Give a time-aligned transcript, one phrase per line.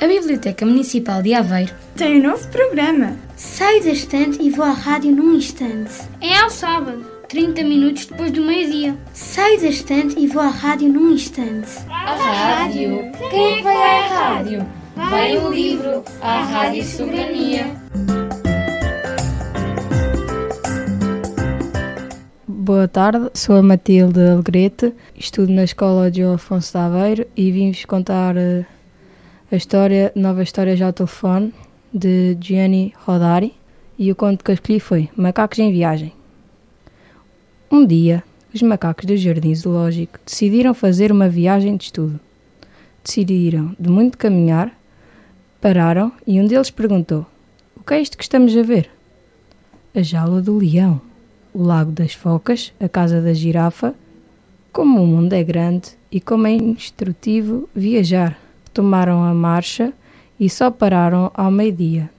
[0.00, 3.18] A Biblioteca Municipal de Aveiro tem um novo programa.
[3.36, 5.92] Saio da estante e vou à rádio num instante.
[6.22, 8.96] É ao sábado, 30 minutos depois do meio-dia.
[9.12, 11.68] Saio da estante e vou à rádio num instante.
[11.90, 13.12] A rádio?
[13.28, 14.66] Quem é que vai à rádio?
[14.96, 17.66] Vai o livro, a Rádio Soberania.
[22.48, 27.84] Boa tarde, sou a Matilde Alegrete, estudo na Escola de Afonso de Aveiro e vim-vos
[27.84, 28.64] contar uh,
[29.50, 31.52] a história, nova história já ao telefone,
[31.92, 33.54] de Gianni Rodari
[33.98, 36.12] e o conto que eu escolhi foi Macacos em Viagem.
[37.70, 38.22] Um dia,
[38.54, 42.20] os macacos do Jardim Zoológico decidiram fazer uma viagem de estudo.
[43.02, 44.72] Decidiram de muito caminhar,
[45.60, 47.26] pararam e um deles perguntou:
[47.76, 48.88] O que é isto que estamos a ver?
[49.94, 51.00] A jaula do leão
[51.52, 53.94] o Lago das Focas, a Casa da Girafa.
[54.72, 58.38] Como o mundo é grande e como é instrutivo viajar.
[58.72, 59.92] Tomaram a marcha
[60.38, 62.10] e só pararam ao meio-dia.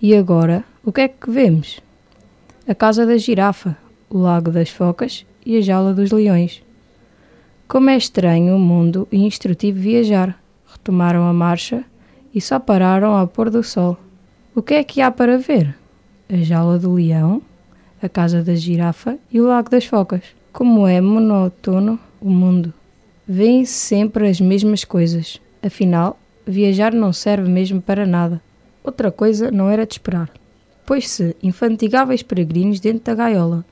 [0.00, 1.80] E agora, o que é que vemos?
[2.68, 3.76] A Casa da Girafa,
[4.10, 6.62] o Lago das Focas e a Jaula dos Leões.
[7.68, 10.38] Como é estranho o mundo e instrutivo viajar.
[10.70, 11.84] Retomaram a marcha
[12.34, 13.96] e só pararam ao pôr do sol.
[14.54, 15.74] O que é que há para ver?
[16.28, 17.40] A Jaula do Leão,
[18.02, 20.22] a Casa da Girafa e o Lago das Focas.
[20.52, 22.74] Como é monótono o mundo.
[23.26, 25.40] Vêem-se sempre as mesmas coisas.
[25.62, 28.42] Afinal, viajar não serve mesmo para nada.
[28.82, 30.30] Outra coisa não era de esperar.
[30.84, 33.64] Pois se infantigáveis peregrinos dentro da gaiola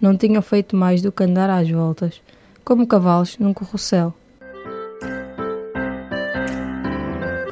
[0.00, 2.20] não tinham feito mais do que andar às voltas,
[2.64, 4.14] como cavalos num corrocel.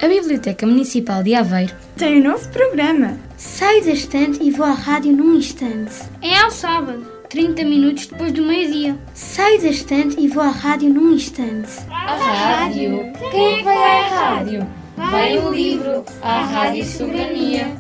[0.03, 3.17] A Biblioteca Municipal de Aveiro tem um novo programa.
[3.37, 5.95] Saio da estante e vou à rádio num instante.
[6.21, 8.97] É ao sábado, 30 minutos depois do meio-dia.
[9.13, 11.69] Saio da estante e vou à rádio num instante.
[11.91, 13.13] A rádio?
[13.33, 14.67] Quem é vai à rádio?
[14.97, 17.77] Vai o livro, a Rádio Soberania.